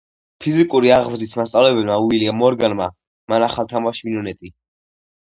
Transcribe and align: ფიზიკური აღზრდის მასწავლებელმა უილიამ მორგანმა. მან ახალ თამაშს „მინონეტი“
ფიზიკური 0.45 0.89
აღზრდის 0.95 1.33
მასწავლებელმა 1.41 1.99
უილიამ 2.07 2.41
მორგანმა. 2.47 2.91
მან 3.35 3.49
ახალ 3.53 3.73
თამაშს 3.77 4.07
„მინონეტი“ 4.11 4.57